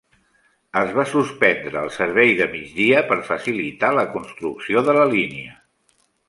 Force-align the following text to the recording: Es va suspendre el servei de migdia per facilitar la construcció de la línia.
Es 0.79 0.93
va 0.99 1.03
suspendre 1.09 1.83
el 1.87 1.91
servei 1.97 2.33
de 2.39 2.47
migdia 2.55 3.03
per 3.11 3.19
facilitar 3.29 3.93
la 3.99 4.07
construcció 4.17 4.85
de 4.89 4.97
la 5.01 5.05
línia. 5.13 5.55